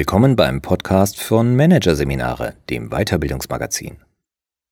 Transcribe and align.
Willkommen 0.00 0.34
beim 0.34 0.62
Podcast 0.62 1.20
von 1.20 1.56
Managerseminare, 1.56 2.54
dem 2.70 2.88
Weiterbildungsmagazin. 2.88 3.98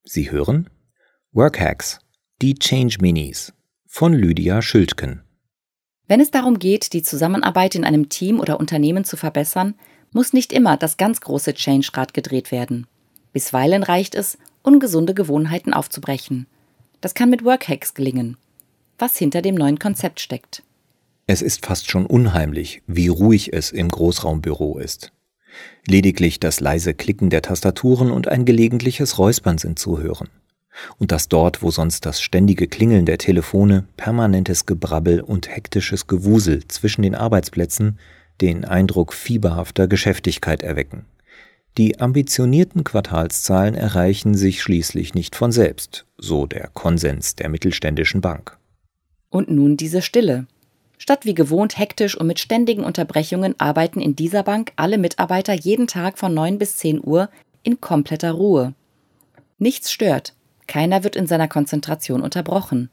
Sie 0.02 0.30
hören 0.30 0.70
Workhacks, 1.32 1.98
die 2.40 2.54
Change 2.54 2.96
Minis 3.02 3.52
von 3.84 4.14
Lydia 4.14 4.62
Schildken. 4.62 5.20
Wenn 6.06 6.20
es 6.20 6.30
darum 6.30 6.58
geht, 6.58 6.94
die 6.94 7.02
Zusammenarbeit 7.02 7.75
in 7.75 7.84
einem 7.84 8.08
Team 8.08 8.40
oder 8.40 8.58
Unternehmen 8.58 9.04
zu 9.04 9.18
verbessern, 9.18 9.75
muss 10.12 10.32
nicht 10.32 10.50
immer 10.50 10.79
das 10.79 10.96
ganz 10.96 11.20
große 11.20 11.52
Change-Rad 11.52 12.14
gedreht 12.14 12.50
werden. 12.50 12.86
Bisweilen 13.34 13.82
reicht 13.82 14.14
es, 14.14 14.38
ungesunde 14.62 15.12
Gewohnheiten 15.12 15.74
aufzubrechen. 15.74 16.46
Das 17.03 17.12
kann 17.12 17.29
mit 17.29 17.45
Workhacks 17.45 17.92
gelingen. 17.92 18.39
Was 18.96 19.18
hinter 19.18 19.42
dem 19.42 19.56
neuen 19.56 19.79
Konzept 19.79 20.20
steckt. 20.20 20.62
Es 21.26 21.42
ist 21.42 21.67
fast 21.67 21.90
schon 21.90 22.06
unheimlich, 22.06 22.81
wie 22.86 23.08
ruhig 23.08 23.53
es 23.53 23.72
im 23.72 23.90
Großraumbüro 23.90 24.79
ist. 24.79 25.12
Lediglich 25.86 26.40
das 26.40 26.61
leise 26.61 26.94
Klicken 26.94 27.30
der 27.30 27.43
Tastaturen 27.43 28.11
und 28.11 28.29
ein 28.29 28.44
gelegentliches 28.44 29.18
Räuspern 29.18 29.58
sind 29.58 29.79
zu 29.79 29.98
hören. 29.98 30.29
Und 30.98 31.11
dass 31.12 31.29
dort, 31.29 31.62
wo 31.62 31.71
sonst 31.71 32.06
das 32.06 32.20
ständige 32.20 32.69
Klingeln 32.69 33.05
der 33.05 33.19
Telefone, 33.19 33.86
permanentes 33.97 34.67
Gebrabbel 34.67 35.20
und 35.20 35.48
hektisches 35.48 36.06
Gewusel 36.06 36.67
zwischen 36.69 37.03
den 37.03 37.14
Arbeitsplätzen 37.14 37.98
den 38.41 38.64
Eindruck 38.64 39.12
fieberhafter 39.12 39.89
Geschäftigkeit 39.89 40.62
erwecken. 40.62 41.06
Die 41.77 42.00
ambitionierten 42.00 42.84
Quartalszahlen 42.84 43.75
erreichen 43.75 44.34
sich 44.34 44.62
schließlich 44.62 45.14
nicht 45.14 45.36
von 45.36 45.53
selbst, 45.53 46.06
so 46.17 46.47
der 46.47 46.69
Konsens 46.75 47.36
der 47.36 47.48
mittelständischen 47.48 48.20
Bank. 48.20 48.56
Und 49.31 49.51
nun 49.51 49.77
diese 49.77 50.03
Stille, 50.03 50.47
Statt 50.99 51.25
wie 51.25 51.35
gewohnt 51.35 51.79
hektisch 51.79 52.17
und 52.17 52.27
mit 52.27 52.41
ständigen 52.41 52.85
Unterbrechungen 52.85 53.55
arbeiten 53.59 54.01
in 54.01 54.17
dieser 54.17 54.43
Bank 54.43 54.73
alle 54.77 54.99
Mitarbeiter 54.99 55.55
jeden 55.55 55.87
Tag 55.87 56.19
von 56.19 56.35
9 56.35 56.59
bis 56.59 56.77
10 56.77 57.01
Uhr 57.03 57.31
in 57.63 57.81
kompletter 57.81 58.33
Ruhe. 58.33 58.75
Nichts 59.59 59.91
stört, 59.93 60.35
keiner 60.67 61.05
wird 61.05 61.17
in 61.17 61.27
seiner 61.27 61.49
Konzentration 61.49 62.21
unterbrochen. 62.21 62.91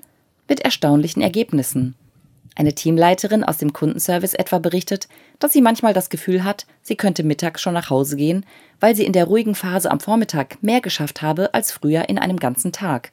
Mit 0.48 0.62
erstaunlichen 0.62 1.22
Ergebnissen. 1.22 1.96
Eine 2.56 2.74
Teamleiterin 2.74 3.44
aus 3.44 3.58
dem 3.58 3.74
Kundenservice 3.74 4.34
etwa 4.34 4.60
berichtet, 4.60 5.10
dass 5.40 5.52
sie 5.52 5.62
manchmal 5.62 5.94
das 5.94 6.10
Gefühl 6.10 6.46
hat, 6.46 6.66
sie 6.82 6.96
könnte 6.96 7.24
mittags 7.24 7.62
schon 7.62 7.74
nach 7.74 7.90
Hause 7.90 8.16
gehen, 8.16 8.46
weil 8.80 8.96
sie 8.96 9.06
in 9.06 9.12
der 9.12 9.26
ruhigen 9.26 9.56
Phase 9.56 9.92
am 9.92 10.00
Vormittag 10.00 10.64
mehr 10.64 10.80
geschafft 10.80 11.22
habe 11.22 11.54
als 11.54 11.72
früher 11.72 12.08
in 12.08 12.18
einem 12.18 12.38
ganzen 12.38 12.72
Tag. 12.72 13.12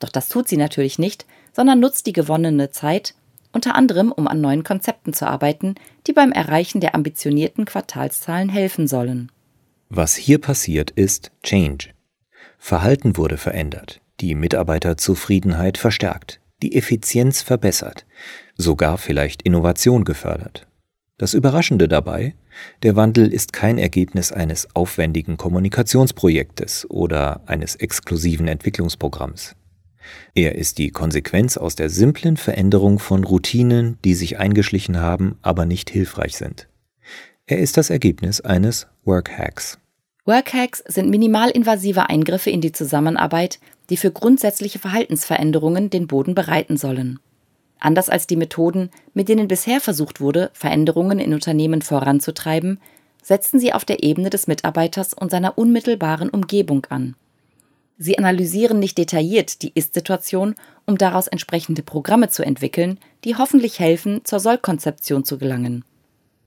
Doch 0.00 0.08
das 0.08 0.28
tut 0.28 0.48
sie 0.48 0.56
natürlich 0.56 0.98
nicht, 0.98 1.24
sondern 1.52 1.78
nutzt 1.78 2.06
die 2.06 2.12
gewonnene 2.12 2.70
Zeit, 2.70 3.14
unter 3.54 3.74
anderem 3.74 4.12
um 4.12 4.28
an 4.28 4.40
neuen 4.40 4.64
Konzepten 4.64 5.12
zu 5.12 5.26
arbeiten, 5.26 5.76
die 6.06 6.12
beim 6.12 6.32
Erreichen 6.32 6.80
der 6.80 6.94
ambitionierten 6.94 7.64
Quartalszahlen 7.64 8.48
helfen 8.48 8.86
sollen. 8.86 9.30
Was 9.88 10.16
hier 10.16 10.38
passiert, 10.38 10.90
ist 10.90 11.30
Change. 11.42 11.90
Verhalten 12.58 13.16
wurde 13.16 13.36
verändert, 13.36 14.00
die 14.20 14.34
Mitarbeiterzufriedenheit 14.34 15.78
verstärkt, 15.78 16.40
die 16.62 16.76
Effizienz 16.76 17.42
verbessert, 17.42 18.06
sogar 18.56 18.98
vielleicht 18.98 19.42
Innovation 19.42 20.04
gefördert. 20.04 20.66
Das 21.16 21.34
Überraschende 21.34 21.86
dabei, 21.86 22.34
der 22.82 22.96
Wandel 22.96 23.32
ist 23.32 23.52
kein 23.52 23.78
Ergebnis 23.78 24.32
eines 24.32 24.74
aufwendigen 24.74 25.36
Kommunikationsprojektes 25.36 26.90
oder 26.90 27.42
eines 27.46 27.76
exklusiven 27.76 28.48
Entwicklungsprogramms. 28.48 29.54
Er 30.34 30.54
ist 30.54 30.78
die 30.78 30.90
Konsequenz 30.90 31.56
aus 31.56 31.74
der 31.76 31.90
simplen 31.90 32.36
Veränderung 32.36 32.98
von 32.98 33.24
Routinen, 33.24 33.98
die 34.04 34.14
sich 34.14 34.38
eingeschlichen 34.38 35.00
haben, 35.00 35.38
aber 35.42 35.66
nicht 35.66 35.90
hilfreich 35.90 36.36
sind. 36.36 36.68
Er 37.46 37.58
ist 37.58 37.76
das 37.76 37.90
Ergebnis 37.90 38.40
eines 38.40 38.86
Workhacks. 39.04 39.78
Workhacks 40.24 40.82
sind 40.86 41.10
minimalinvasive 41.10 42.08
Eingriffe 42.08 42.50
in 42.50 42.62
die 42.62 42.72
Zusammenarbeit, 42.72 43.58
die 43.90 43.98
für 43.98 44.10
grundsätzliche 44.10 44.78
Verhaltensveränderungen 44.78 45.90
den 45.90 46.06
Boden 46.06 46.34
bereiten 46.34 46.78
sollen. 46.78 47.18
Anders 47.78 48.08
als 48.08 48.26
die 48.26 48.36
Methoden, 48.36 48.88
mit 49.12 49.28
denen 49.28 49.46
bisher 49.46 49.80
versucht 49.80 50.22
wurde, 50.22 50.50
Veränderungen 50.54 51.18
in 51.18 51.34
Unternehmen 51.34 51.82
voranzutreiben, 51.82 52.80
setzen 53.22 53.60
sie 53.60 53.74
auf 53.74 53.84
der 53.84 54.02
Ebene 54.02 54.30
des 54.30 54.46
Mitarbeiters 54.46 55.12
und 55.12 55.30
seiner 55.30 55.58
unmittelbaren 55.58 56.30
Umgebung 56.30 56.86
an. 56.86 57.14
Sie 57.96 58.18
analysieren 58.18 58.78
nicht 58.78 58.98
detailliert 58.98 59.62
die 59.62 59.72
Ist-Situation, 59.74 60.54
um 60.84 60.98
daraus 60.98 61.28
entsprechende 61.28 61.82
Programme 61.82 62.28
zu 62.28 62.42
entwickeln, 62.42 62.98
die 63.24 63.36
hoffentlich 63.36 63.78
helfen, 63.78 64.24
zur 64.24 64.40
Sollkonzeption 64.40 65.24
zu 65.24 65.38
gelangen. 65.38 65.84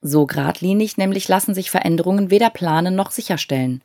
So 0.01 0.25
geradlinig 0.25 0.97
nämlich 0.97 1.27
lassen 1.27 1.53
sich 1.53 1.71
Veränderungen 1.71 2.29
weder 2.29 2.49
planen 2.49 2.95
noch 2.95 3.11
sicherstellen. 3.11 3.81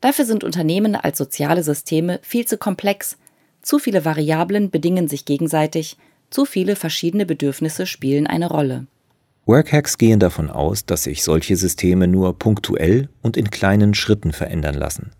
Dafür 0.00 0.24
sind 0.24 0.44
Unternehmen 0.44 0.96
als 0.96 1.18
soziale 1.18 1.62
Systeme 1.62 2.20
viel 2.22 2.46
zu 2.46 2.56
komplex, 2.56 3.16
zu 3.62 3.78
viele 3.78 4.04
Variablen 4.04 4.70
bedingen 4.70 5.06
sich 5.06 5.24
gegenseitig, 5.24 5.96
zu 6.30 6.44
viele 6.44 6.74
verschiedene 6.74 7.26
Bedürfnisse 7.26 7.86
spielen 7.86 8.26
eine 8.26 8.48
Rolle. 8.48 8.86
Workhacks 9.46 9.98
gehen 9.98 10.18
davon 10.18 10.50
aus, 10.50 10.84
dass 10.84 11.04
sich 11.04 11.22
solche 11.22 11.56
Systeme 11.56 12.08
nur 12.08 12.38
punktuell 12.38 13.08
und 13.22 13.36
in 13.36 13.50
kleinen 13.50 13.94
Schritten 13.94 14.32
verändern 14.32 14.74
lassen. 14.74 15.12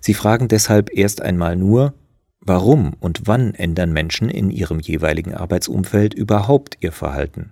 Sie 0.00 0.14
fragen 0.14 0.48
deshalb 0.48 0.90
erst 0.96 1.20
einmal 1.22 1.56
nur, 1.56 1.94
warum 2.40 2.94
und 3.00 3.22
wann 3.26 3.54
ändern 3.54 3.92
Menschen 3.92 4.30
in 4.30 4.50
ihrem 4.50 4.80
jeweiligen 4.80 5.34
Arbeitsumfeld 5.34 6.14
überhaupt 6.14 6.78
ihr 6.80 6.92
Verhalten 6.92 7.50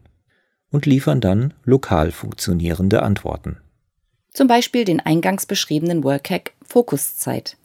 und 0.71 0.87
liefern 0.87 1.21
dann 1.21 1.55
lokal 1.65 2.11
funktionierende 2.11 3.03
Antworten. 3.03 3.59
Zum 4.33 4.49
Beispiel 4.49 4.85
den 4.85 5.01
eingangs 5.01 5.47
beschriebenen 5.47 6.05
Workhack 6.05 6.53
Fokuszeit. 6.63 7.57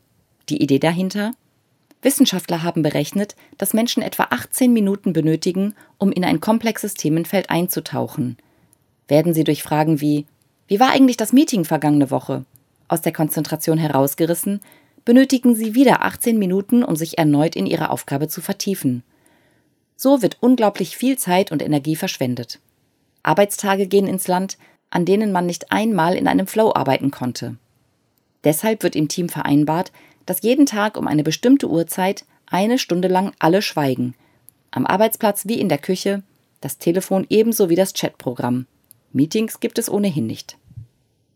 Die 0.49 0.61
Idee 0.61 0.79
dahinter? 0.79 1.33
Wissenschaftler 2.01 2.63
haben 2.63 2.81
berechnet, 2.81 3.35
dass 3.57 3.73
Menschen 3.73 4.01
etwa 4.01 4.27
18 4.29 4.73
Minuten 4.73 5.13
benötigen, 5.13 5.75
um 5.97 6.11
in 6.11 6.23
ein 6.23 6.39
komplexes 6.39 6.93
Themenfeld 6.93 7.49
einzutauchen. 7.49 8.37
Werden 9.07 9.33
sie 9.33 9.43
durch 9.43 9.63
Fragen 9.63 10.01
wie 10.01 10.25
Wie 10.67 10.79
war 10.79 10.91
eigentlich 10.91 11.17
das 11.17 11.33
Meeting 11.33 11.65
vergangene 11.65 12.09
Woche? 12.09 12.45
Aus 12.91 13.01
der 13.01 13.13
Konzentration 13.13 13.77
herausgerissen, 13.77 14.59
benötigen 15.05 15.55
sie 15.55 15.73
wieder 15.73 16.03
18 16.03 16.37
Minuten, 16.37 16.83
um 16.83 16.95
sich 16.95 17.17
erneut 17.17 17.55
in 17.55 17.65
ihre 17.65 17.89
Aufgabe 17.89 18.27
zu 18.27 18.41
vertiefen. 18.41 19.03
So 19.95 20.21
wird 20.21 20.37
unglaublich 20.41 20.97
viel 20.97 21.17
Zeit 21.17 21.51
und 21.51 21.61
Energie 21.61 21.95
verschwendet. 21.95 22.59
Arbeitstage 23.23 23.87
gehen 23.87 24.07
ins 24.07 24.27
Land, 24.27 24.57
an 24.89 25.05
denen 25.05 25.31
man 25.31 25.45
nicht 25.45 25.71
einmal 25.71 26.15
in 26.15 26.27
einem 26.27 26.47
Flow 26.47 26.73
arbeiten 26.73 27.11
konnte. 27.11 27.57
Deshalb 28.43 28.83
wird 28.83 28.95
im 28.95 29.07
Team 29.07 29.29
vereinbart, 29.29 29.91
dass 30.25 30.41
jeden 30.41 30.65
Tag 30.65 30.97
um 30.97 31.07
eine 31.07 31.23
bestimmte 31.23 31.69
Uhrzeit 31.69 32.25
eine 32.45 32.77
Stunde 32.77 33.07
lang 33.07 33.33
alle 33.39 33.61
schweigen. 33.61 34.15
Am 34.71 34.85
Arbeitsplatz 34.85 35.47
wie 35.47 35.59
in 35.59 35.69
der 35.69 35.77
Küche, 35.77 36.23
das 36.59 36.77
Telefon 36.77 37.25
ebenso 37.29 37.69
wie 37.69 37.75
das 37.75 37.93
Chatprogramm. 37.93 38.65
Meetings 39.13 39.59
gibt 39.59 39.77
es 39.77 39.89
ohnehin 39.89 40.27
nicht. 40.27 40.57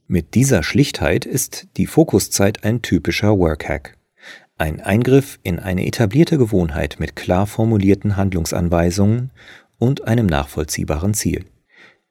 Mit 0.07 0.35
dieser 0.35 0.61
Schlichtheit 0.61 1.25
ist 1.25 1.65
die 1.77 1.87
Fokuszeit 1.87 2.63
ein 2.63 2.83
typischer 2.83 3.39
Workhack. 3.39 3.97
Ein 4.55 4.79
Eingriff 4.79 5.39
in 5.41 5.57
eine 5.57 5.87
etablierte 5.87 6.37
Gewohnheit 6.37 6.97
mit 6.99 7.15
klar 7.15 7.47
formulierten 7.47 8.15
Handlungsanweisungen 8.15 9.31
und 9.79 10.07
einem 10.07 10.27
nachvollziehbaren 10.27 11.15
Ziel. 11.15 11.45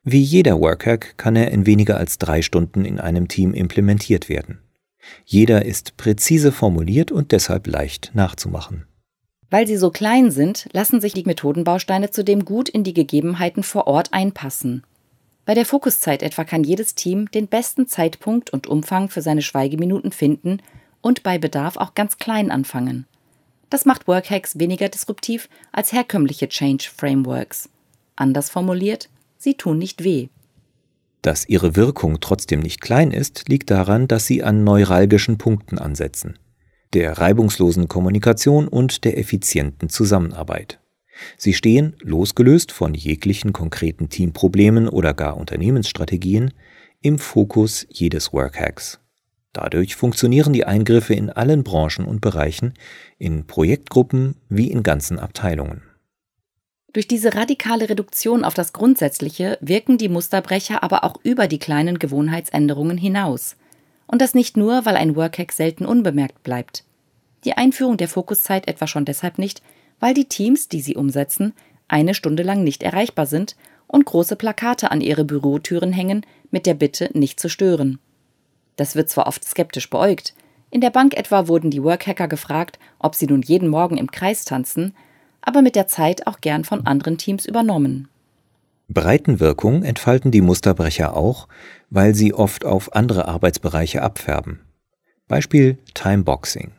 Wie 0.03 0.21
jeder 0.21 0.59
Workhack 0.59 1.17
kann 1.19 1.37
er 1.37 1.53
in 1.53 1.67
weniger 1.67 1.97
als 1.97 2.19
drei 2.19 2.43
Stunden 2.43 2.85
in 2.85 2.99
einem 2.99 3.29
Team 3.29 3.55
implementiert 3.55 4.29
werden. 4.29 4.59
Jeder 5.25 5.65
ist 5.65 5.97
präzise 5.97 6.51
formuliert 6.51 7.13
und 7.13 7.31
deshalb 7.31 7.69
leicht 7.69 8.11
nachzumachen. 8.13 8.87
Weil 9.51 9.69
sie 9.69 9.77
so 9.77 9.91
klein 9.91 10.33
sind, 10.33 10.69
lassen 10.73 11.01
sich 11.01 11.13
die 11.13 11.25
Methodenbausteine 11.25 12.11
zudem 12.11 12.45
gut 12.45 12.69
in 12.69 12.83
die 12.83 12.95
Gegebenheiten 12.95 13.63
vor 13.63 13.87
Ort 13.87 14.13
einpassen 14.13 14.83
bei 15.45 15.55
der 15.55 15.67
Fokuszeit 15.67 16.23
etwa 16.23 16.45
kann 16.45 16.65
jedes 16.65 16.95
Team 16.95 17.31
den 17.31 17.49
besten 17.49 17.87
Zeitpunkt 17.87 18.51
und 18.51 18.67
Umfang 18.67 19.09
für 19.09 19.23
seine 19.23 19.43
Schweigeminuten 19.43 20.11
finden 20.11 20.59
und 21.01 21.23
bei 21.23 21.39
Bedarf 21.39 21.77
auch 21.77 21.95
ganz 21.95 22.17
klein 22.17 22.51
anfangen. 22.51 23.07
Das 23.69 23.85
macht 23.85 24.09
Workhacks 24.09 24.59
weniger 24.59 24.89
disruptiv 24.89 25.49
als 25.73 25.93
herkömmliche 25.93 26.49
Change 26.49 26.89
Frameworks. 26.97 27.69
Anders 28.17 28.49
formuliert, 28.49 29.11
sie 29.37 29.55
tun 29.55 29.79
nicht 29.79 30.05
weh. 30.05 30.29
Dass 31.23 31.49
ihre 31.49 31.75
Wirkung 31.75 32.21
trotzdem 32.21 32.61
nicht 32.61 32.81
klein 32.81 33.11
ist, 33.11 33.49
liegt 33.49 33.71
daran, 33.71 34.09
dass 34.09 34.27
sie 34.27 34.43
an 34.43 34.63
neuralgischen 34.63 35.39
Punkten 35.39 35.79
ansetzen, 35.79 36.39
der 36.93 37.19
reibungslosen 37.19 37.89
Kommunikation 37.89 38.69
und 38.69 39.05
der 39.05 39.19
effizienten 39.19 39.89
Zusammenarbeit. 39.89 40.79
Sie 41.37 41.55
stehen, 41.55 41.97
losgelöst 42.01 42.73
von 42.73 42.95
jeglichen 42.95 43.53
konkreten 43.53 44.09
Teamproblemen 44.09 44.89
oder 44.89 45.15
gar 45.15 45.37
Unternehmensstrategien, 45.37 46.53
im 47.01 47.19
Fokus 47.19 47.87
jedes 47.91 48.33
Workhacks. 48.33 48.99
Dadurch 49.53 49.95
funktionieren 49.95 50.53
die 50.53 50.65
Eingriffe 50.65 51.15
in 51.15 51.31
allen 51.31 51.63
Branchen 51.63 52.05
und 52.05 52.21
Bereichen, 52.21 52.75
in 53.19 53.47
Projektgruppen 53.47 54.37
wie 54.49 54.71
in 54.71 54.83
ganzen 54.83 55.19
Abteilungen. 55.19 55.83
Durch 56.93 57.09
diese 57.09 57.35
radikale 57.35 57.89
Reduktion 57.89 58.45
auf 58.45 58.55
das 58.55 58.73
Grundsätzliche 58.73 59.59
wirken 59.61 59.99
die 59.99 60.09
Musterbrecher 60.09 60.83
aber 60.83 61.05
auch 61.05 61.17
über 61.23 61.49
die 61.49 61.59
kleinen 61.59 61.99
Gewohnheitsänderungen 61.99 62.97
hinaus. 62.97 63.57
Und 64.07 64.21
das 64.23 64.35
nicht 64.35 64.57
nur, 64.57 64.87
weil 64.87 64.97
ein 64.97 65.17
Workhack 65.17 65.53
selten 65.53 65.87
unbemerkt 65.87 66.43
bleibt. 66.43 66.85
Die 67.45 67.55
Einführung 67.55 67.97
der 67.97 68.09
Fokuszeit 68.09 68.69
etwa 68.69 68.87
schon 68.87 69.05
deshalb 69.05 69.39
nicht, 69.39 69.63
weil 70.01 70.15
die 70.15 70.27
Teams, 70.27 70.69
die 70.69 70.81
sie 70.81 70.97
umsetzen, 70.97 71.53
eine 71.89 72.15
Stunde 72.15 72.43
lang 72.43 72.65
nicht 72.65 72.83
erreichbar 72.83 73.27
sind 73.27 73.57
und 73.87 74.07
große 74.07 74.37
Plakate 74.37 74.91
an 74.91 75.01
ihre 75.01 75.25
Bürotüren 75.25 75.93
hängen 75.93 76.25
mit 76.51 76.67
der 76.67 76.75
Bitte, 76.75 77.11
nicht 77.13 77.39
zu 77.41 77.49
stören. 77.49 77.99
Das 78.77 78.97
wird 78.97 79.09
zwar 79.09 79.27
oft 79.27 79.45
skeptisch 79.45 79.89
beäugt, 79.91 80.35
in 80.75 80.81
der 80.81 80.91
Bank 80.91 81.17
etwa 81.17 81.47
wurden 81.47 81.71
die 81.71 81.85
Workhacker 81.85 82.27
gefragt, 82.27 82.81
ob 82.99 83.15
sie 83.15 83.29
nun 83.29 83.43
jeden 83.43 83.69
Morgen 83.69 83.97
im 83.97 84.11
Kreis 84.11 84.45
tanzen, 84.45 84.93
aber 85.41 85.63
mit 85.63 85.77
der 85.77 85.87
Zeit 85.87 86.27
auch 86.27 86.41
gern 86.41 86.65
von 86.65 86.85
anderen 86.85 87.17
Teams 87.17 87.47
übernommen. 87.47 88.09
Breitenwirkung 88.89 89.85
entfalten 89.85 90.33
die 90.33 90.41
Musterbrecher 90.41 91.17
auch, 91.17 91.47
weil 91.91 92.17
sie 92.17 92.35
oft 92.35 92.65
auf 92.65 92.93
andere 92.93 93.29
Arbeitsbereiche 93.29 94.03
abfärben. 94.03 94.63
Beispiel 95.29 95.79
Timeboxing. 95.95 96.73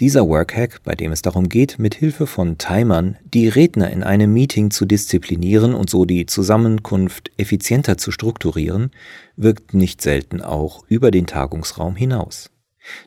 Dieser 0.00 0.28
Workhack, 0.28 0.84
bei 0.84 0.94
dem 0.94 1.10
es 1.10 1.22
darum 1.22 1.48
geht, 1.48 1.80
mit 1.80 1.96
Hilfe 1.96 2.28
von 2.28 2.56
Timern 2.56 3.16
die 3.34 3.48
Redner 3.48 3.90
in 3.90 4.04
einem 4.04 4.32
Meeting 4.32 4.70
zu 4.70 4.84
disziplinieren 4.86 5.74
und 5.74 5.90
so 5.90 6.04
die 6.04 6.24
Zusammenkunft 6.24 7.32
effizienter 7.36 7.98
zu 7.98 8.12
strukturieren, 8.12 8.92
wirkt 9.34 9.74
nicht 9.74 10.00
selten 10.00 10.40
auch 10.40 10.84
über 10.86 11.10
den 11.10 11.26
Tagungsraum 11.26 11.96
hinaus. 11.96 12.50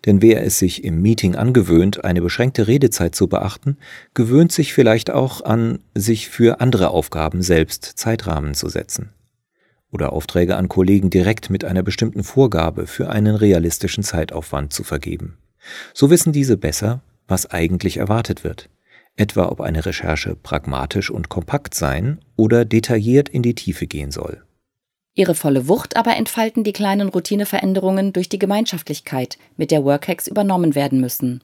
Denn 0.06 0.22
wer 0.22 0.44
es 0.44 0.60
sich 0.60 0.84
im 0.84 1.02
Meeting 1.02 1.36
angewöhnt, 1.36 2.04
eine 2.04 2.22
beschränkte 2.22 2.68
Redezeit 2.68 3.16
zu 3.16 3.30
beachten, 3.30 3.78
gewöhnt 4.14 4.52
sich 4.52 4.74
vielleicht 4.74 5.12
auch 5.12 5.46
an, 5.46 5.80
sich 5.96 6.28
für 6.28 6.60
andere 6.60 6.90
Aufgaben 6.90 7.42
selbst 7.42 7.86
Zeitrahmen 7.86 8.54
zu 8.54 8.68
setzen. 8.68 9.12
Oder 9.92 10.12
Aufträge 10.12 10.58
an 10.58 10.68
Kollegen 10.68 11.10
direkt 11.10 11.50
mit 11.50 11.64
einer 11.64 11.84
bestimmten 11.84 12.24
Vorgabe 12.24 12.86
für 12.86 13.10
einen 13.10 13.36
realistischen 13.36 14.04
Zeitaufwand 14.04 14.74
zu 14.74 14.84
vergeben. 14.84 15.38
So 15.94 16.10
wissen 16.10 16.34
diese 16.34 16.58
besser, 16.58 17.02
was 17.28 17.50
eigentlich 17.50 17.98
erwartet 17.98 18.44
wird. 18.44 18.70
Etwa 19.16 19.50
ob 19.50 19.62
eine 19.62 19.86
Recherche 19.86 20.36
pragmatisch 20.36 21.10
und 21.10 21.30
kompakt 21.30 21.74
sein 21.74 22.20
oder 22.36 22.66
detailliert 22.66 23.30
in 23.30 23.44
die 23.44 23.56
Tiefe 23.56 23.88
gehen 23.88 24.12
soll. 24.12 24.44
Ihre 25.14 25.36
volle 25.36 25.68
Wucht 25.68 25.98
aber 25.98 26.16
entfalten 26.16 26.64
die 26.64 26.72
kleinen 26.72 27.10
Routineveränderungen 27.10 28.14
durch 28.14 28.30
die 28.30 28.40
Gemeinschaftlichkeit, 28.40 29.38
mit 29.58 29.72
der 29.72 29.84
Workhacks 29.84 30.28
übernommen 30.28 30.74
werden 30.74 31.02
müssen. 31.02 31.44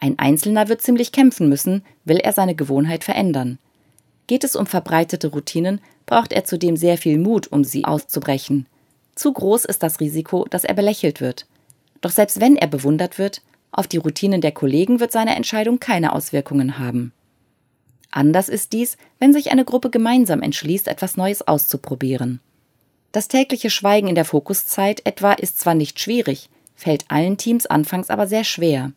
Ein 0.00 0.18
Einzelner 0.18 0.68
wird 0.68 0.82
ziemlich 0.82 1.12
kämpfen 1.12 1.48
müssen, 1.48 1.84
will 2.04 2.18
er 2.18 2.32
seine 2.32 2.54
Gewohnheit 2.54 3.04
verändern. 3.04 3.58
Geht 4.26 4.44
es 4.44 4.56
um 4.56 4.66
verbreitete 4.66 5.28
Routinen, 5.28 5.80
braucht 6.06 6.32
er 6.32 6.44
zudem 6.44 6.76
sehr 6.76 6.98
viel 6.98 7.18
Mut, 7.18 7.46
um 7.46 7.64
sie 7.64 7.84
auszubrechen. 7.84 8.66
Zu 9.14 9.32
groß 9.32 9.64
ist 9.64 9.82
das 9.82 10.00
Risiko, 10.00 10.46
dass 10.50 10.64
er 10.64 10.74
belächelt 10.74 11.20
wird. 11.20 11.46
Doch 12.00 12.10
selbst 12.10 12.40
wenn 12.40 12.56
er 12.56 12.68
bewundert 12.68 13.18
wird, 13.18 13.42
auf 13.70 13.86
die 13.86 13.98
Routinen 13.98 14.40
der 14.40 14.52
Kollegen 14.52 15.00
wird 15.00 15.12
seine 15.12 15.36
Entscheidung 15.36 15.78
keine 15.80 16.12
Auswirkungen 16.12 16.78
haben. 16.78 17.12
Anders 18.10 18.48
ist 18.48 18.72
dies, 18.72 18.96
wenn 19.18 19.32
sich 19.32 19.50
eine 19.50 19.64
Gruppe 19.64 19.90
gemeinsam 19.90 20.40
entschließt, 20.40 20.88
etwas 20.88 21.16
Neues 21.16 21.46
auszuprobieren. 21.46 22.40
Das 23.12 23.28
tägliche 23.28 23.70
Schweigen 23.70 24.08
in 24.08 24.14
der 24.14 24.24
Fokuszeit 24.24 25.04
etwa 25.04 25.32
ist 25.32 25.60
zwar 25.60 25.74
nicht 25.74 26.00
schwierig, 26.00 26.48
fällt 26.74 27.04
allen 27.08 27.36
Teams 27.36 27.66
anfangs 27.66 28.10
aber 28.10 28.26
sehr 28.26 28.44
schwer. 28.44 28.92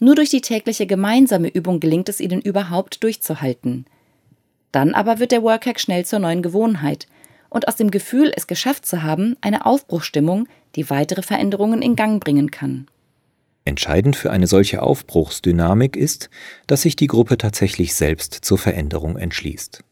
Nur 0.00 0.14
durch 0.14 0.30
die 0.30 0.40
tägliche 0.40 0.86
gemeinsame 0.86 1.48
Übung 1.48 1.80
gelingt 1.80 2.08
es 2.08 2.20
ihnen 2.20 2.40
überhaupt 2.40 3.02
durchzuhalten. 3.02 3.86
Dann 4.72 4.94
aber 4.94 5.18
wird 5.18 5.32
der 5.32 5.42
Workhack 5.42 5.78
schnell 5.78 6.04
zur 6.04 6.18
neuen 6.18 6.42
Gewohnheit 6.42 7.06
und 7.52 7.68
aus 7.68 7.76
dem 7.76 7.90
Gefühl, 7.90 8.32
es 8.34 8.46
geschafft 8.46 8.86
zu 8.86 9.02
haben, 9.02 9.36
eine 9.40 9.66
Aufbruchstimmung, 9.66 10.48
die 10.74 10.88
weitere 10.88 11.22
Veränderungen 11.22 11.82
in 11.82 11.96
Gang 11.96 12.22
bringen 12.22 12.50
kann. 12.50 12.86
Entscheidend 13.64 14.16
für 14.16 14.30
eine 14.30 14.46
solche 14.46 14.82
Aufbruchsdynamik 14.82 15.96
ist, 15.96 16.30
dass 16.66 16.82
sich 16.82 16.96
die 16.96 17.06
Gruppe 17.06 17.38
tatsächlich 17.38 17.94
selbst 17.94 18.34
zur 18.34 18.58
Veränderung 18.58 19.16
entschließt. 19.16 19.84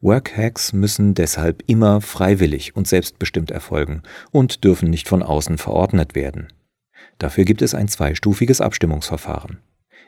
Workhacks 0.00 0.72
müssen 0.72 1.14
deshalb 1.14 1.62
immer 1.66 2.00
freiwillig 2.00 2.76
und 2.76 2.86
selbstbestimmt 2.86 3.50
erfolgen 3.50 4.02
und 4.30 4.64
dürfen 4.64 4.90
nicht 4.90 5.08
von 5.08 5.22
außen 5.22 5.58
verordnet 5.58 6.14
werden. 6.14 6.48
Dafür 7.18 7.44
gibt 7.44 7.62
es 7.62 7.74
ein 7.74 7.88
zweistufiges 7.88 8.60
Abstimmungsverfahren. 8.60 9.58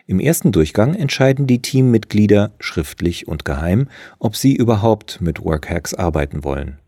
Im 0.07 0.21
ersten 0.21 0.53
Durchgang 0.53 0.95
entscheiden 0.95 1.47
die 1.47 1.63
Teammitglieder 1.63 2.53
schriftlich 2.59 3.29
und 3.29 3.45
geheim, 3.45 3.89
ob 4.19 4.37
sie 4.37 4.55
überhaupt 4.55 5.21
mit 5.21 5.45
Workhacks 5.45 5.95
arbeiten 5.95 6.45
wollen. 6.45 6.79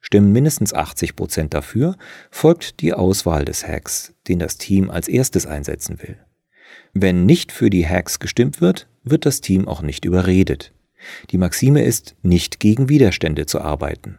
Stimmen 0.00 0.32
mindestens 0.32 0.72
80 0.72 1.14
Prozent 1.14 1.54
dafür, 1.54 1.96
folgt 2.30 2.80
die 2.80 2.94
Auswahl 2.94 3.44
des 3.44 3.66
Hacks, 3.66 4.14
den 4.28 4.38
das 4.38 4.56
Team 4.56 4.90
als 4.90 5.08
erstes 5.08 5.46
einsetzen 5.46 6.00
will. 6.02 6.16
Wenn 6.94 7.26
nicht 7.26 7.52
für 7.52 7.70
die 7.70 7.86
Hacks 7.86 8.18
gestimmt 8.18 8.60
wird, 8.60 8.88
wird 9.04 9.26
das 9.26 9.40
Team 9.40 9.68
auch 9.68 9.82
nicht 9.82 10.04
überredet. 10.04 10.72
Die 11.30 11.38
Maxime 11.38 11.84
ist, 11.84 12.16
nicht 12.22 12.60
gegen 12.60 12.88
Widerstände 12.88 13.46
zu 13.46 13.60
arbeiten. 13.60 14.18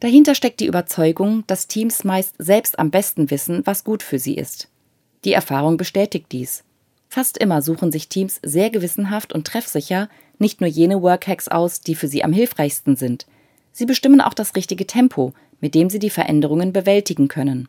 Dahinter 0.00 0.34
steckt 0.34 0.60
die 0.60 0.66
Überzeugung, 0.66 1.44
dass 1.46 1.66
Teams 1.66 2.04
meist 2.04 2.34
selbst 2.38 2.78
am 2.78 2.90
besten 2.90 3.30
wissen, 3.30 3.62
was 3.64 3.84
gut 3.84 4.02
für 4.02 4.18
sie 4.18 4.34
ist. 4.34 4.68
Die 5.24 5.32
Erfahrung 5.32 5.76
bestätigt 5.76 6.26
dies. 6.30 6.62
Fast 7.08 7.38
immer 7.38 7.62
suchen 7.62 7.90
sich 7.90 8.08
Teams 8.08 8.38
sehr 8.42 8.70
gewissenhaft 8.70 9.32
und 9.32 9.46
treffsicher 9.46 10.08
nicht 10.38 10.60
nur 10.60 10.68
jene 10.68 11.02
Workhacks 11.02 11.48
aus, 11.48 11.80
die 11.80 11.94
für 11.94 12.06
sie 12.06 12.22
am 12.22 12.32
hilfreichsten 12.32 12.96
sind. 12.96 13.26
Sie 13.72 13.86
bestimmen 13.86 14.20
auch 14.20 14.34
das 14.34 14.54
richtige 14.54 14.86
Tempo, 14.86 15.32
mit 15.60 15.74
dem 15.74 15.90
sie 15.90 15.98
die 15.98 16.10
Veränderungen 16.10 16.72
bewältigen 16.72 17.28
können. 17.28 17.68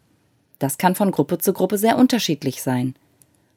Das 0.60 0.78
kann 0.78 0.94
von 0.94 1.12
Gruppe 1.12 1.38
zu 1.38 1.54
Gruppe 1.54 1.78
sehr 1.78 1.98
unterschiedlich 1.98 2.62
sein. 2.62 2.96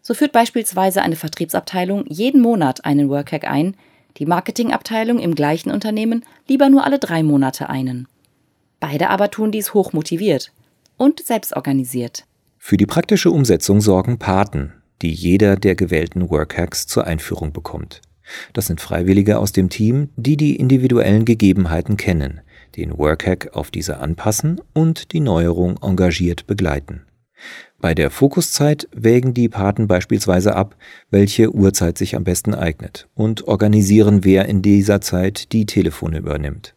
So 0.03 0.15
führt 0.15 0.33
beispielsweise 0.33 1.03
eine 1.03 1.17
Vertriebsabteilung 1.17 2.05
jeden 2.07 2.41
Monat 2.41 2.85
einen 2.85 3.09
Workhack 3.09 3.45
ein, 3.45 3.77
die 4.19 4.27
Marketingabteilung 4.27 5.19
im 5.19 5.35
gleichen 5.35 5.71
Unternehmen 5.71 6.25
lieber 6.49 6.69
nur 6.69 6.85
alle 6.85 6.99
drei 6.99 7.23
Monate 7.23 7.69
einen. 7.69 8.07
Beide 8.81 9.11
aber 9.11 9.31
tun 9.31 9.53
dies 9.53 9.75
hochmotiviert 9.75 10.53
und 10.97 11.25
selbstorganisiert. 11.25 12.25
Für 12.59 12.77
die 12.77 12.87
praktische 12.87 13.31
Umsetzung 13.31 13.81
sorgen 13.81 14.19
Paten, 14.19 14.73
die 15.03 15.13
jeder 15.13 15.57
der 15.57 15.75
gewählten 15.75 16.31
Workhacks 16.31 16.87
zur 16.87 17.07
Einführung 17.07 17.53
bekommt. 17.53 18.01
Das 18.53 18.67
sind 18.67 18.81
Freiwillige 18.81 19.39
aus 19.39 19.53
dem 19.53 19.69
Team, 19.69 20.11
die 20.17 20.37
die 20.37 20.57
individuellen 20.57 21.25
Gegebenheiten 21.25 21.97
kennen, 21.97 22.41
den 22.77 22.97
Workhack 22.97 23.51
auf 23.55 23.71
diese 23.71 23.99
anpassen 23.99 24.61
und 24.73 25.13
die 25.13 25.21
Neuerung 25.21 25.79
engagiert 25.83 26.47
begleiten. 26.47 27.03
Bei 27.81 27.95
der 27.95 28.11
Fokuszeit 28.11 28.89
wägen 28.95 29.35
die 29.35 29.49
Paten 29.49 29.89
beispielsweise 29.89 30.55
ab, 30.55 30.77
welche 31.11 31.53
Uhrzeit 31.53 31.99
sich 31.99 32.15
am 32.15 32.23
besten 32.23 32.55
eignet 32.55 33.09
und 33.15 33.49
organisieren, 33.49 34.23
wer 34.23 34.47
in 34.47 34.63
dieser 34.63 35.01
Zeit 35.01 35.53
die 35.53 35.67
Telefone 35.67 36.19
übernimmt. 36.19 36.77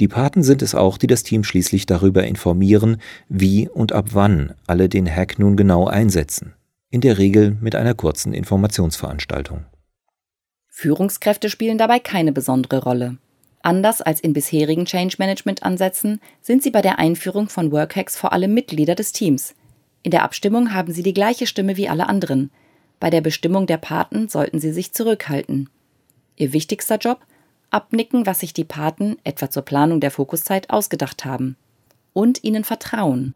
Die 0.00 0.08
Paten 0.08 0.42
sind 0.42 0.60
es 0.62 0.74
auch, 0.74 0.98
die 0.98 1.06
das 1.06 1.22
Team 1.22 1.44
schließlich 1.44 1.86
darüber 1.86 2.24
informieren, 2.24 2.98
wie 3.28 3.68
und 3.68 3.92
ab 3.92 4.10
wann 4.12 4.52
alle 4.66 4.88
den 4.88 5.08
Hack 5.08 5.38
nun 5.38 5.56
genau 5.56 5.86
einsetzen, 5.86 6.54
in 6.92 7.00
der 7.00 7.18
Regel 7.18 7.56
mit 7.60 7.74
einer 7.74 7.94
kurzen 7.94 8.32
Informationsveranstaltung. 8.32 9.64
Führungskräfte 10.68 11.50
spielen 11.50 11.78
dabei 11.78 11.98
keine 11.98 12.30
besondere 12.30 12.84
Rolle. 12.84 13.18
Anders 13.62 14.00
als 14.00 14.20
in 14.20 14.32
bisherigen 14.32 14.84
Change 14.84 15.16
Management 15.18 15.64
Ansätzen 15.64 16.20
sind 16.40 16.62
sie 16.62 16.70
bei 16.70 16.82
der 16.82 17.00
Einführung 17.00 17.48
von 17.48 17.72
Workhacks 17.72 18.16
vor 18.16 18.32
allem 18.32 18.54
Mitglieder 18.54 18.94
des 18.94 19.10
Teams, 19.12 19.54
in 20.02 20.10
der 20.10 20.24
Abstimmung 20.24 20.74
haben 20.74 20.92
sie 20.92 21.02
die 21.02 21.14
gleiche 21.14 21.46
Stimme 21.46 21.76
wie 21.76 21.88
alle 21.88 22.08
anderen. 22.08 22.50
Bei 22.98 23.10
der 23.10 23.20
Bestimmung 23.20 23.66
der 23.66 23.76
Paten 23.76 24.28
sollten 24.28 24.58
sie 24.58 24.72
sich 24.72 24.92
zurückhalten. 24.92 25.68
Ihr 26.36 26.52
wichtigster 26.52 26.98
Job? 26.98 27.20
Abnicken, 27.70 28.26
was 28.26 28.40
sich 28.40 28.52
die 28.52 28.64
Paten, 28.64 29.16
etwa 29.24 29.48
zur 29.48 29.62
Planung 29.62 30.00
der 30.00 30.10
Fokuszeit, 30.10 30.70
ausgedacht 30.70 31.24
haben. 31.24 31.56
Und 32.12 32.44
ihnen 32.44 32.64
vertrauen. 32.64 33.34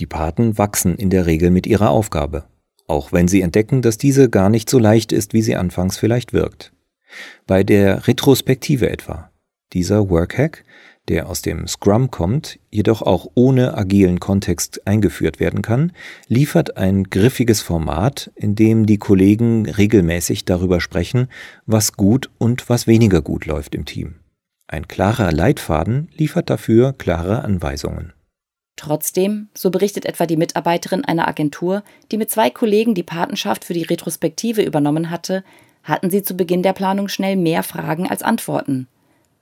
Die 0.00 0.06
Paten 0.06 0.58
wachsen 0.58 0.96
in 0.96 1.10
der 1.10 1.26
Regel 1.26 1.50
mit 1.50 1.66
ihrer 1.66 1.90
Aufgabe, 1.90 2.44
auch 2.86 3.12
wenn 3.12 3.28
sie 3.28 3.42
entdecken, 3.42 3.82
dass 3.82 3.98
diese 3.98 4.28
gar 4.28 4.50
nicht 4.50 4.68
so 4.68 4.78
leicht 4.78 5.12
ist, 5.12 5.32
wie 5.32 5.42
sie 5.42 5.56
anfangs 5.56 5.96
vielleicht 5.98 6.32
wirkt. 6.32 6.72
Bei 7.46 7.64
der 7.64 8.06
Retrospektive 8.06 8.90
etwa. 8.90 9.30
Dieser 9.72 10.10
Workhack 10.10 10.64
der 11.08 11.28
aus 11.28 11.42
dem 11.42 11.66
Scrum 11.66 12.10
kommt, 12.10 12.58
jedoch 12.70 13.02
auch 13.02 13.30
ohne 13.34 13.76
agilen 13.76 14.20
Kontext 14.20 14.86
eingeführt 14.86 15.38
werden 15.38 15.62
kann, 15.62 15.92
liefert 16.28 16.76
ein 16.76 17.04
griffiges 17.04 17.60
Format, 17.60 18.30
in 18.34 18.54
dem 18.54 18.86
die 18.86 18.98
Kollegen 18.98 19.68
regelmäßig 19.68 20.44
darüber 20.44 20.80
sprechen, 20.80 21.28
was 21.66 21.92
gut 21.94 22.30
und 22.38 22.68
was 22.68 22.86
weniger 22.86 23.20
gut 23.20 23.46
läuft 23.46 23.74
im 23.74 23.84
Team. 23.84 24.16
Ein 24.66 24.88
klarer 24.88 25.30
Leitfaden 25.30 26.08
liefert 26.16 26.48
dafür 26.48 26.94
klare 26.94 27.42
Anweisungen. 27.42 28.14
Trotzdem, 28.84 29.48
so 29.54 29.70
berichtet 29.70 30.04
etwa 30.04 30.26
die 30.26 30.36
Mitarbeiterin 30.36 31.06
einer 31.06 31.26
Agentur, 31.26 31.82
die 32.12 32.18
mit 32.18 32.30
zwei 32.30 32.50
Kollegen 32.50 32.94
die 32.94 33.02
Patenschaft 33.02 33.64
für 33.64 33.72
die 33.72 33.84
Retrospektive 33.84 34.60
übernommen 34.62 35.08
hatte, 35.08 35.42
hatten 35.84 36.10
sie 36.10 36.22
zu 36.22 36.34
Beginn 36.34 36.62
der 36.62 36.74
Planung 36.74 37.08
schnell 37.08 37.36
mehr 37.36 37.62
Fragen 37.62 38.06
als 38.06 38.22
Antworten. 38.22 38.86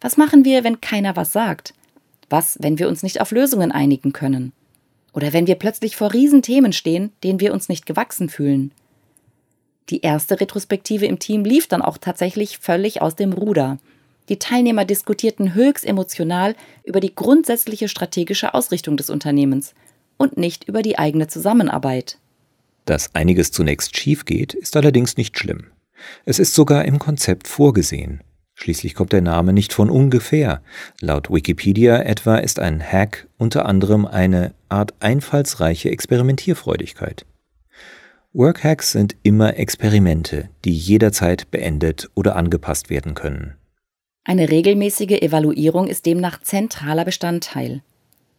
Was 0.00 0.16
machen 0.16 0.44
wir, 0.44 0.62
wenn 0.62 0.80
keiner 0.80 1.16
was 1.16 1.32
sagt? 1.32 1.74
Was, 2.30 2.56
wenn 2.60 2.78
wir 2.78 2.86
uns 2.86 3.02
nicht 3.02 3.20
auf 3.20 3.32
Lösungen 3.32 3.72
einigen 3.72 4.12
können? 4.12 4.52
Oder 5.12 5.32
wenn 5.32 5.48
wir 5.48 5.56
plötzlich 5.56 5.96
vor 5.96 6.12
Riesenthemen 6.12 6.72
stehen, 6.72 7.10
denen 7.24 7.40
wir 7.40 7.52
uns 7.52 7.68
nicht 7.68 7.84
gewachsen 7.84 8.28
fühlen? 8.28 8.70
Die 9.90 10.02
erste 10.02 10.40
Retrospektive 10.40 11.06
im 11.06 11.18
Team 11.18 11.44
lief 11.44 11.66
dann 11.66 11.82
auch 11.82 11.98
tatsächlich 11.98 12.58
völlig 12.58 13.02
aus 13.02 13.16
dem 13.16 13.32
Ruder. 13.32 13.78
Die 14.28 14.38
Teilnehmer 14.38 14.84
diskutierten 14.84 15.54
höchst 15.54 15.84
emotional 15.84 16.54
über 16.84 17.00
die 17.00 17.14
grundsätzliche 17.14 17.88
strategische 17.88 18.54
Ausrichtung 18.54 18.96
des 18.96 19.10
Unternehmens 19.10 19.74
und 20.16 20.36
nicht 20.36 20.68
über 20.68 20.82
die 20.82 20.98
eigene 20.98 21.26
Zusammenarbeit. 21.26 22.18
Dass 22.84 23.14
einiges 23.14 23.52
zunächst 23.52 23.96
schief 23.96 24.24
geht, 24.24 24.54
ist 24.54 24.76
allerdings 24.76 25.16
nicht 25.16 25.38
schlimm. 25.38 25.66
Es 26.24 26.38
ist 26.38 26.54
sogar 26.54 26.84
im 26.84 26.98
Konzept 26.98 27.48
vorgesehen. 27.48 28.22
Schließlich 28.54 28.94
kommt 28.94 29.12
der 29.12 29.22
Name 29.22 29.52
nicht 29.52 29.72
von 29.72 29.90
ungefähr. 29.90 30.62
Laut 31.00 31.30
Wikipedia 31.30 32.02
etwa 32.02 32.36
ist 32.36 32.60
ein 32.60 32.80
Hack 32.82 33.28
unter 33.38 33.66
anderem 33.66 34.06
eine 34.06 34.54
Art 34.68 34.94
einfallsreiche 35.00 35.90
Experimentierfreudigkeit. 35.90 37.24
Workhacks 38.32 38.92
sind 38.92 39.16
immer 39.22 39.56
Experimente, 39.56 40.48
die 40.64 40.72
jederzeit 40.72 41.50
beendet 41.50 42.10
oder 42.14 42.36
angepasst 42.36 42.88
werden 42.88 43.14
können. 43.14 43.56
Eine 44.24 44.50
regelmäßige 44.50 45.20
Evaluierung 45.20 45.88
ist 45.88 46.06
demnach 46.06 46.40
zentraler 46.40 47.04
Bestandteil. 47.04 47.82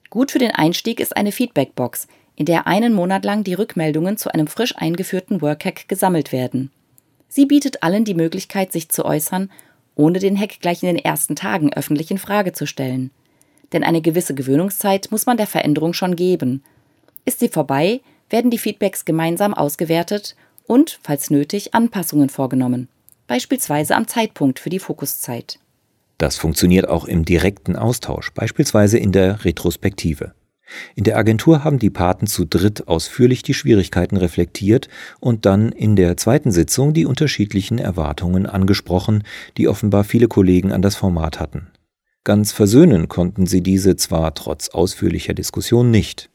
Gut 0.10 0.32
für 0.32 0.40
den 0.40 0.52
Einstieg 0.52 1.02
ist 1.02 1.18
eine 1.18 1.34
Feedbackbox, 1.34 2.08
in 2.38 2.46
der 2.46 2.68
einen 2.68 2.94
Monat 2.94 3.26
lang 3.26 3.44
die 3.44 3.54
Rückmeldungen 3.54 4.16
zu 4.16 4.34
einem 4.34 4.48
frisch 4.48 4.78
eingeführten 4.78 5.42
Workhack 5.42 5.90
gesammelt 5.90 6.32
werden. 6.32 6.72
Sie 7.28 7.46
bietet 7.46 7.84
allen 7.84 8.06
die 8.06 8.14
Möglichkeit, 8.14 8.72
sich 8.72 8.90
zu 8.90 9.04
äußern, 9.04 9.52
ohne 9.96 10.20
den 10.20 10.40
Hack 10.40 10.62
gleich 10.62 10.84
in 10.84 10.88
den 10.88 11.04
ersten 11.04 11.36
Tagen 11.36 11.74
öffentlich 11.74 12.10
in 12.12 12.18
Frage 12.18 12.54
zu 12.54 12.66
stellen. 12.66 13.12
Denn 13.74 13.84
eine 13.84 14.02
gewisse 14.02 14.36
Gewöhnungszeit 14.36 15.10
muss 15.12 15.26
man 15.26 15.36
der 15.36 15.48
Veränderung 15.48 15.94
schon 15.94 16.16
geben. 16.16 16.64
Ist 17.26 17.40
sie 17.40 17.50
vorbei, 17.50 18.00
werden 18.30 18.52
die 18.52 18.58
Feedbacks 18.58 19.04
gemeinsam 19.04 19.54
ausgewertet 19.54 20.38
und, 20.66 21.00
falls 21.04 21.30
nötig, 21.30 21.74
Anpassungen 21.74 22.30
vorgenommen, 22.30 22.88
beispielsweise 23.28 23.96
am 23.96 24.08
Zeitpunkt 24.08 24.60
für 24.60 24.70
die 24.70 24.80
Fokuszeit. 24.80 25.60
Das 26.18 26.38
funktioniert 26.38 26.88
auch 26.88 27.06
im 27.06 27.26
direkten 27.26 27.76
Austausch, 27.76 28.32
beispielsweise 28.34 28.98
in 28.98 29.12
der 29.12 29.44
Retrospektive. 29.46 30.34
In 30.96 31.04
der 31.04 31.18
Agentur 31.18 31.64
haben 31.64 31.80
die 31.80 31.90
Paten 31.90 32.28
zu 32.28 32.46
dritt 32.46 32.88
ausführlich 32.88 33.44
die 33.44 33.54
Schwierigkeiten 33.54 34.18
reflektiert 34.18 34.90
und 35.20 35.46
dann 35.46 35.72
in 35.72 35.96
der 35.96 36.18
zweiten 36.18 36.52
Sitzung 36.52 36.94
die 36.94 37.06
unterschiedlichen 37.06 37.78
Erwartungen 37.78 38.46
angesprochen, 38.46 39.24
die 39.58 39.68
offenbar 39.68 40.04
viele 40.04 40.28
Kollegen 40.28 40.72
an 40.72 40.82
das 40.82 40.96
Format 40.96 41.40
hatten. 41.40 41.68
Ganz 42.24 42.54
versöhnen 42.54 43.10
konnten 43.10 43.46
sie 43.46 43.62
diese 43.62 43.98
zwar 43.98 44.34
trotz 44.34 44.70
ausführlicher 44.70 45.34
Diskussion 45.34 45.92
nicht. 45.92 46.30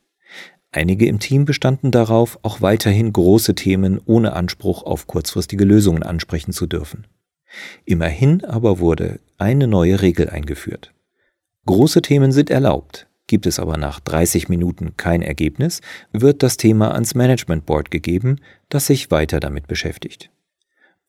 Einige 0.71 1.07
im 1.07 1.19
Team 1.19 1.47
bestanden 1.47 1.91
darauf, 1.91 2.39
auch 2.43 2.61
weiterhin 2.61 3.11
große 3.13 3.55
Themen 3.55 3.99
ohne 4.05 4.35
Anspruch 4.35 4.83
auf 4.83 5.07
kurzfristige 5.07 5.65
Lösungen 5.65 6.03
ansprechen 6.03 6.53
zu 6.53 6.67
dürfen. 6.67 7.07
Immerhin 7.85 8.45
aber 8.45 8.79
wurde 8.79 9.21
eine 9.39 9.67
neue 9.67 10.03
Regel 10.03 10.29
eingeführt. 10.29 10.93
Große 11.67 12.03
Themen 12.03 12.33
sind 12.33 12.51
erlaubt, 12.51 13.09
Gibt 13.29 13.47
es 13.47 13.61
aber 13.61 13.77
nach 13.77 14.01
30 14.01 14.49
Minuten 14.49 14.97
kein 14.97 15.21
Ergebnis, 15.23 15.83
wird 16.13 16.43
das 16.43 16.57
Thema 16.57 16.93
ans 16.95 17.15
Management 17.15 17.67
Board 17.67 17.91
gegeben, 17.91 18.41
das 18.71 18.87
sich 18.87 19.11
weiter 19.11 19.39
damit 19.39 19.69
beschäftigt. 19.69 20.31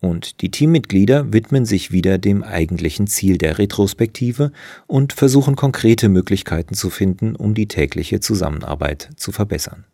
Und 0.01 0.41
die 0.41 0.51
Teammitglieder 0.51 1.33
widmen 1.33 1.65
sich 1.65 1.91
wieder 1.91 2.17
dem 2.17 2.43
eigentlichen 2.43 3.07
Ziel 3.07 3.37
der 3.37 3.57
Retrospektive 3.57 4.51
und 4.85 5.13
versuchen 5.13 5.55
konkrete 5.55 6.09
Möglichkeiten 6.09 6.73
zu 6.73 6.89
finden, 6.89 7.35
um 7.35 7.53
die 7.53 7.67
tägliche 7.67 8.19
Zusammenarbeit 8.19 9.09
zu 9.15 9.31
verbessern. 9.31 9.85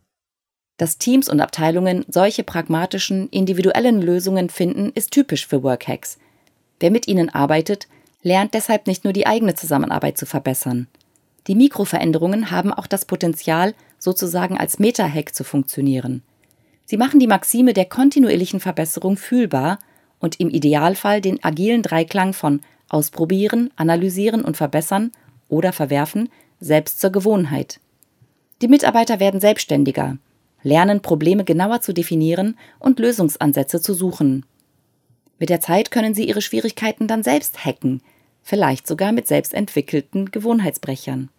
Dass 0.78 0.98
Teams 0.98 1.30
und 1.30 1.40
Abteilungen 1.40 2.06
solche 2.08 2.44
pragmatischen, 2.44 3.30
individuellen 3.30 4.02
Lösungen 4.02 4.50
finden, 4.50 4.92
ist 4.94 5.12
typisch 5.12 5.48
für 5.48 5.64
Workhacks. 5.64 6.18
Wer 6.80 6.92
mit 6.92 7.08
ihnen 7.08 7.30
arbeitet, 7.30 7.88
lernt 8.22 8.54
deshalb 8.54 8.88
nicht 8.88 9.04
nur 9.04 9.14
die 9.14 9.28
eigene 9.28 9.56
Zusammenarbeit 9.56 10.18
zu 10.18 10.26
verbessern. 10.26 10.88
Die 11.48 11.56
Mikroveränderungen 11.56 12.52
haben 12.52 12.74
auch 12.74 12.88
das 12.88 13.06
Potenzial, 13.06 13.76
sozusagen 14.00 14.58
als 14.58 14.80
Meta-Hack 14.80 15.36
zu 15.36 15.44
funktionieren. 15.44 16.24
Sie 16.86 16.98
machen 16.98 17.20
die 17.20 17.28
Maxime 17.28 17.74
der 17.74 17.86
kontinuierlichen 17.86 18.60
Verbesserung 18.60 19.18
fühlbar 19.18 19.80
und 20.20 20.40
im 20.40 20.50
Idealfall 20.50 21.22
den 21.22 21.44
agilen 21.44 21.82
Dreiklang 21.82 22.34
von 22.34 22.62
Ausprobieren, 22.90 23.72
Analysieren 23.76 24.44
und 24.44 24.58
Verbessern 24.58 25.12
oder 25.50 25.74
Verwerfen 25.74 26.30
selbst 26.60 27.00
zur 27.00 27.12
Gewohnheit. 27.12 27.80
Die 28.62 28.68
Mitarbeiter 28.68 29.20
werden 29.20 29.40
selbstständiger, 29.40 30.18
lernen 30.64 31.02
Probleme 31.02 31.44
genauer 31.44 31.82
zu 31.82 31.94
definieren 31.94 32.58
und 32.80 33.00
Lösungsansätze 33.00 33.82
zu 33.82 33.94
suchen. 33.94 34.46
Mit 35.38 35.50
der 35.50 35.60
Zeit 35.60 35.92
können 35.92 36.14
sie 36.14 36.28
ihre 36.28 36.42
Schwierigkeiten 36.42 37.08
dann 37.08 37.22
selbst 37.22 37.66
hacken, 37.66 38.02
vielleicht 38.42 38.88
sogar 38.88 39.12
mit 39.12 39.28
selbst 39.28 39.54
entwickelten 39.54 40.32
Gewohnheitsbrechern. 40.32 41.30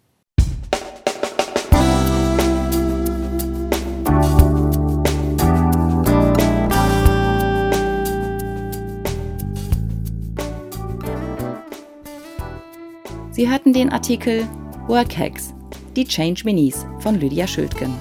Sie 13.30 13.50
hörten 13.50 13.72
den 13.72 13.90
Artikel 13.90 14.46
Workhacks, 14.88 15.54
die 15.94 16.04
Change 16.04 16.42
Minis 16.44 16.86
von 17.00 17.18
Lydia 17.18 17.46
Schildgen. 17.46 17.94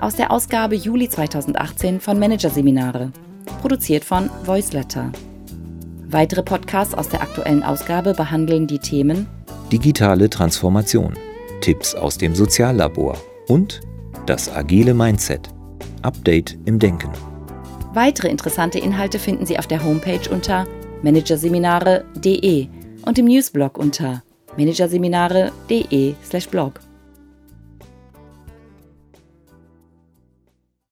Aus 0.00 0.14
der 0.14 0.30
Ausgabe 0.32 0.76
Juli 0.76 1.08
2018 1.08 2.00
von 2.00 2.18
Managerseminare, 2.18 3.12
produziert 3.58 4.04
von 4.04 4.30
Voiceletter. 4.44 5.10
Weitere 6.10 6.42
Podcasts 6.42 6.94
aus 6.94 7.08
der 7.08 7.22
aktuellen 7.22 7.62
Ausgabe 7.62 8.14
behandeln 8.14 8.66
die 8.66 8.78
Themen 8.78 9.26
Digitale 9.70 10.30
Transformation, 10.30 11.12
Tipps 11.60 11.94
aus 11.94 12.16
dem 12.16 12.34
Soziallabor 12.34 13.18
und 13.48 13.82
das 14.24 14.50
agile 14.50 14.94
Mindset, 14.94 15.50
Update 16.02 16.58
im 16.64 16.78
Denken. 16.78 17.10
Weitere 17.92 18.28
interessante 18.28 18.78
Inhalte 18.78 19.18
finden 19.18 19.44
Sie 19.44 19.58
auf 19.58 19.66
der 19.66 19.84
Homepage 19.84 20.30
unter 20.30 20.66
managerseminare.de 21.02 22.68
und 23.04 23.18
im 23.18 23.26
Newsblog 23.26 23.76
unter 23.76 24.22
managerseminare.de/blog. 24.56 26.80